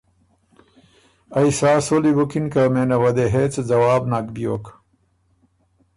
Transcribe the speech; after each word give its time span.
ائ 1.37 1.49
سا 1.57 1.71
سولّي 1.87 2.11
بُکِن 2.17 2.45
که 2.53 2.61
مېنه 2.73 2.97
وه 3.01 3.11
دې 3.15 3.25
هېڅ 3.35 3.53
ځواب 3.69 4.01
نک 4.11 4.25
بیوک۔ 4.35 4.65